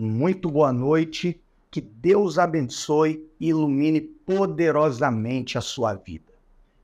[0.00, 1.38] muito boa noite,
[1.70, 6.32] que Deus abençoe e ilumine poderosamente a sua vida.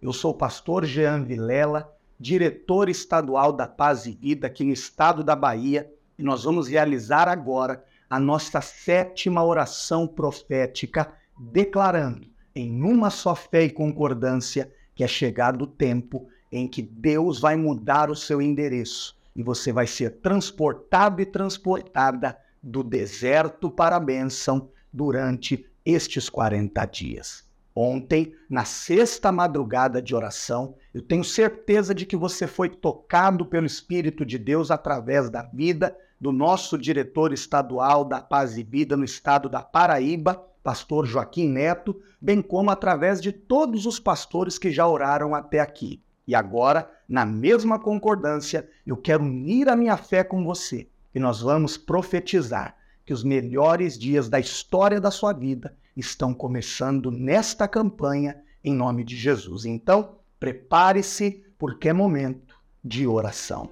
[0.03, 1.91] Eu sou o pastor Jean Vilela,
[2.21, 7.27] diretor estadual da Paz e Vida aqui no estado da Bahia, e nós vamos realizar
[7.27, 15.09] agora a nossa sétima oração profética, declarando em uma só fé e concordância que é
[15.09, 20.21] chegado o tempo em que Deus vai mudar o seu endereço e você vai ser
[20.21, 27.45] transportado e transportada do deserto para a bênção durante estes 40 dias.
[27.73, 33.67] Ontem, na sexta madrugada de oração, eu tenho certeza de que você foi tocado pelo
[33.67, 39.05] Espírito de Deus através da vida do nosso diretor estadual da Paz e Vida no
[39.05, 44.89] estado da Paraíba, pastor Joaquim Neto, bem como através de todos os pastores que já
[44.89, 46.03] oraram até aqui.
[46.27, 51.41] E agora, na mesma concordância, eu quero unir a minha fé com você e nós
[51.41, 58.37] vamos profetizar que os melhores dias da história da sua vida estão começando nesta campanha
[58.63, 59.65] em nome de Jesus.
[59.65, 63.71] Então, prepare-se porque é momento de oração.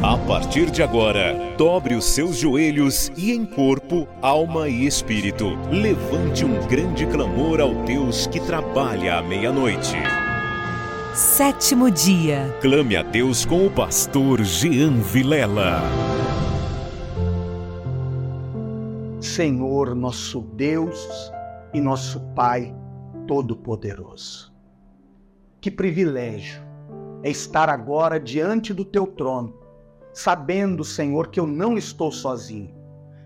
[0.00, 6.44] A partir de agora, dobre os seus joelhos e em corpo, alma e espírito, levante
[6.44, 9.96] um grande clamor ao Deus que trabalha à meia-noite.
[11.16, 12.54] Sétimo dia.
[12.60, 15.80] Clame a Deus com o pastor Jean Vilela.
[19.18, 21.32] Senhor, nosso Deus
[21.72, 22.76] e nosso Pai
[23.26, 24.54] Todo-Poderoso.
[25.58, 26.62] Que privilégio
[27.22, 29.58] é estar agora diante do teu trono
[30.12, 32.74] sabendo, Senhor, que eu não estou sozinho.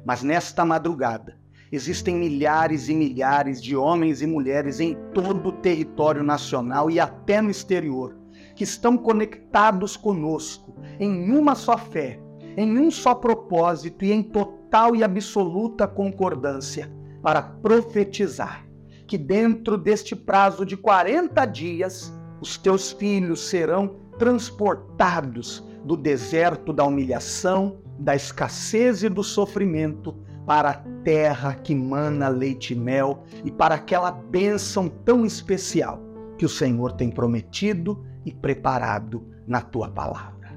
[0.04, 1.39] Mas nesta madrugada,
[1.72, 7.40] existem milhares e milhares de homens e mulheres em todo o território nacional e até
[7.40, 8.16] no exterior
[8.54, 12.20] que estão conectados conosco em uma só fé,
[12.56, 16.90] em um só propósito e em total e absoluta concordância
[17.22, 18.66] para profetizar
[19.06, 26.84] que dentro deste prazo de 40 dias os teus filhos serão transportados do deserto da
[26.84, 30.14] humilhação, da escassez e do sofrimento
[30.46, 30.74] para a
[31.04, 36.00] terra que mana leite e mel e para aquela bênção tão especial
[36.36, 40.50] que o Senhor tem prometido e preparado na tua palavra.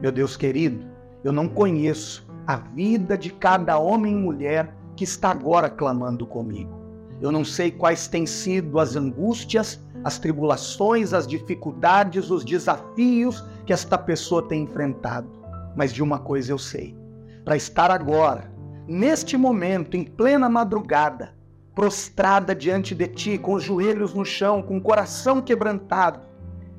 [0.00, 0.84] Meu Deus querido,
[1.22, 6.74] eu não conheço a vida de cada homem e mulher que está agora clamando comigo.
[7.20, 13.72] Eu não sei quais têm sido as angústias, as tribulações, as dificuldades, os desafios que
[13.72, 15.28] esta pessoa tem enfrentado.
[15.74, 16.96] Mas de uma coisa eu sei:
[17.44, 18.50] para estar agora,
[18.86, 21.34] neste momento, em plena madrugada,
[21.74, 26.20] prostrada diante de ti, com os joelhos no chão, com o coração quebrantado,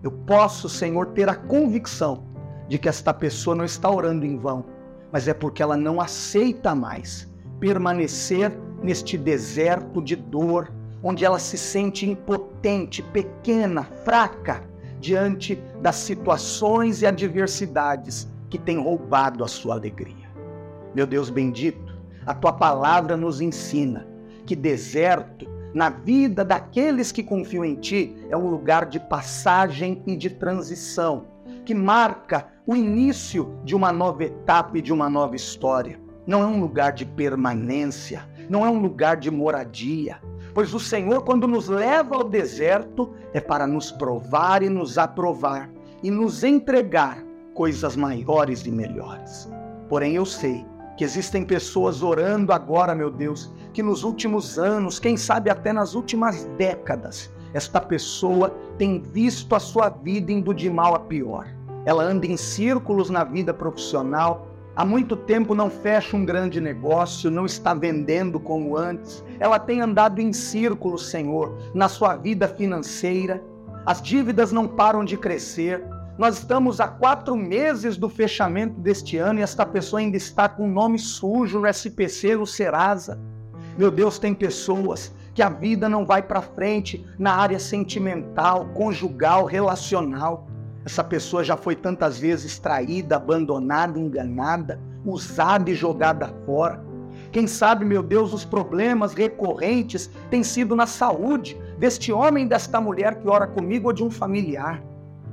[0.01, 2.23] eu posso, Senhor, ter a convicção
[2.67, 4.65] de que esta pessoa não está orando em vão,
[5.11, 7.27] mas é porque ela não aceita mais
[7.59, 8.51] permanecer
[8.81, 14.63] neste deserto de dor, onde ela se sente impotente, pequena, fraca
[14.99, 20.27] diante das situações e adversidades que têm roubado a sua alegria.
[20.93, 21.96] Meu Deus bendito,
[22.27, 24.05] a tua palavra nos ensina
[24.45, 30.15] que deserto na vida daqueles que confiam em ti é um lugar de passagem e
[30.15, 31.25] de transição,
[31.65, 35.99] que marca o início de uma nova etapa e de uma nova história.
[36.25, 40.19] Não é um lugar de permanência, não é um lugar de moradia,
[40.53, 45.69] pois o Senhor, quando nos leva ao deserto, é para nos provar e nos aprovar
[46.03, 47.23] e nos entregar
[47.53, 49.49] coisas maiores e melhores.
[49.87, 50.65] Porém, eu sei
[50.97, 55.93] que existem pessoas orando agora, meu Deus, que nos últimos anos, quem sabe até nas
[55.93, 61.47] últimas décadas, esta pessoa tem visto a sua vida indo de mal a pior.
[61.85, 67.31] Ela anda em círculos na vida profissional, há muito tempo não fecha um grande negócio,
[67.31, 69.23] não está vendendo como antes.
[69.39, 73.41] Ela tem andado em círculos, Senhor, na sua vida financeira.
[73.85, 75.83] As dívidas não param de crescer.
[76.17, 80.65] Nós estamos há quatro meses do fechamento deste ano e esta pessoa ainda está com
[80.65, 83.19] o nome sujo no SPC, no Serasa.
[83.77, 89.45] Meu Deus, tem pessoas que a vida não vai para frente na área sentimental, conjugal,
[89.45, 90.47] relacional.
[90.83, 96.83] Essa pessoa já foi tantas vezes traída, abandonada, enganada, usada e jogada fora.
[97.31, 103.19] Quem sabe, meu Deus, os problemas recorrentes têm sido na saúde deste homem, desta mulher
[103.19, 104.81] que ora comigo ou de um familiar.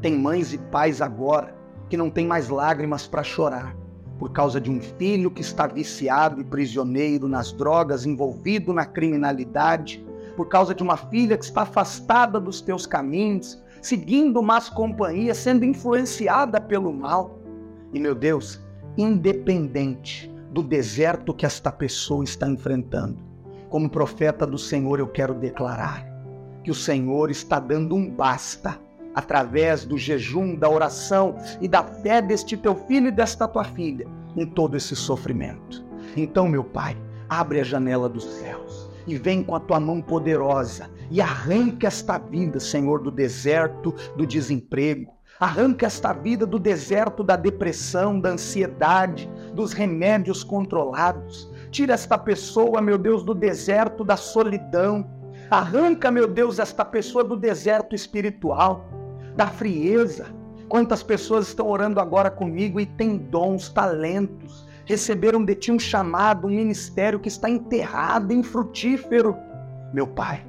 [0.04, 1.56] Tem mães e pais agora
[1.88, 3.74] que não têm mais lágrimas para chorar
[4.18, 10.04] por causa de um filho que está viciado e prisioneiro nas drogas, envolvido na criminalidade,
[10.36, 15.64] por causa de uma filha que está afastada dos teus caminhos, seguindo más companhias, sendo
[15.64, 17.38] influenciada pelo mal.
[17.90, 18.60] E, meu Deus,
[18.98, 23.16] independente do deserto que esta pessoa está enfrentando,
[23.70, 26.06] como profeta do Senhor, eu quero declarar
[26.62, 32.20] que o Senhor está dando um basta através do jejum, da oração e da fé
[32.20, 34.06] deste teu filho e desta tua filha
[34.36, 35.84] em todo esse sofrimento.
[36.16, 36.96] Então, meu Pai,
[37.28, 42.18] abre a janela dos céus e vem com a tua mão poderosa e arranca esta
[42.18, 45.12] vida, Senhor, do deserto, do desemprego.
[45.38, 51.50] Arranca esta vida do deserto da depressão, da ansiedade, dos remédios controlados.
[51.70, 55.10] Tira esta pessoa, meu Deus, do deserto da solidão.
[55.50, 58.88] Arranca, meu Deus, esta pessoa do deserto espiritual
[59.36, 60.26] da frieza.
[60.68, 66.46] Quantas pessoas estão orando agora comigo e têm dons, talentos, receberam de ti um chamado,
[66.46, 69.36] um ministério que está enterrado, infrutífero.
[69.92, 70.44] Meu Pai,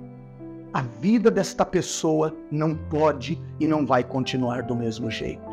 [0.73, 5.43] a vida desta pessoa não pode e não vai continuar do mesmo jeito,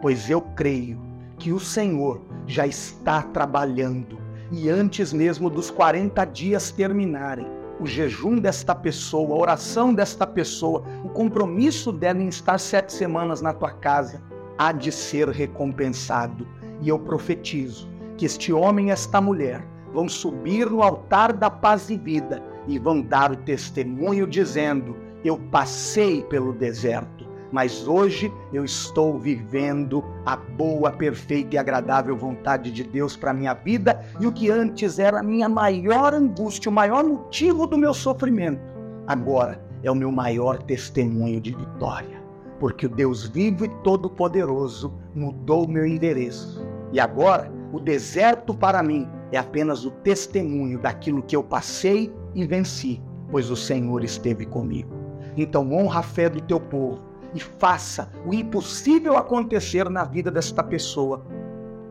[0.00, 1.00] pois eu creio
[1.38, 4.18] que o Senhor já está trabalhando
[4.50, 7.46] e antes mesmo dos 40 dias terminarem,
[7.82, 13.40] o jejum desta pessoa, a oração desta pessoa, o compromisso dela em estar sete semanas
[13.40, 14.22] na tua casa,
[14.56, 16.46] há de ser recompensado.
[16.80, 21.90] E eu profetizo que este homem e esta mulher vão subir no altar da paz
[21.90, 28.64] e vida e vão dar o testemunho dizendo: Eu passei pelo deserto mas hoje eu
[28.64, 34.32] estou vivendo a boa, perfeita e agradável vontade de Deus para minha vida e o
[34.32, 38.62] que antes era a minha maior angústia, o maior motivo do meu sofrimento,
[39.06, 42.22] agora é o meu maior testemunho de vitória,
[42.58, 49.06] porque o Deus vivo e todo-poderoso mudou meu endereço e agora o deserto para mim
[49.30, 54.90] é apenas o testemunho daquilo que eu passei e venci, pois o Senhor esteve comigo.
[55.36, 60.62] Então honra a fé do teu povo e faça o impossível acontecer na vida desta
[60.62, 61.24] pessoa,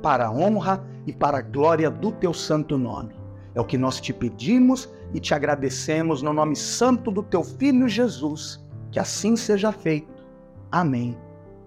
[0.01, 3.15] para a honra e para a glória do teu santo nome.
[3.53, 7.87] É o que nós te pedimos e te agradecemos no nome santo do teu filho
[7.87, 8.63] Jesus.
[8.91, 10.25] Que assim seja feito.
[10.71, 11.17] Amém.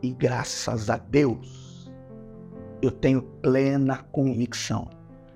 [0.03, 1.91] E graças a Deus,
[2.81, 4.88] eu tenho plena convicção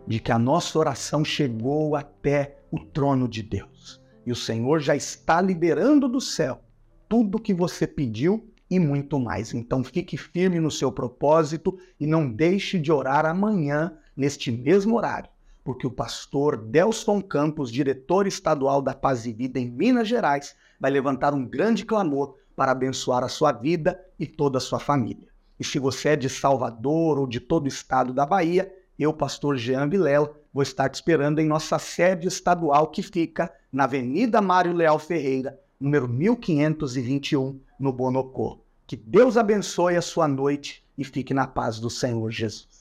[0.07, 4.03] de que a nossa oração chegou até o trono de Deus.
[4.25, 6.63] E o Senhor já está liberando do céu
[7.09, 9.55] tudo que você pediu e muito mais.
[9.55, 15.31] Então fique firme no seu propósito e não deixe de orar amanhã, neste mesmo horário,
[15.63, 20.91] porque o pastor Delson Campos, diretor estadual da Paz e Vida em Minas Gerais, vai
[20.91, 25.29] levantar um grande clamor para abençoar a sua vida e toda a sua família.
[25.59, 29.57] E se você é de Salvador ou de todo o estado da Bahia, eu, pastor
[29.57, 34.73] Jean Vilela, vou estar te esperando em nossa sede estadual que fica na Avenida Mário
[34.73, 38.59] Leal Ferreira, número 1521, no Bonocô.
[38.87, 42.78] Que Deus abençoe a sua noite e fique na paz do Senhor Jesus.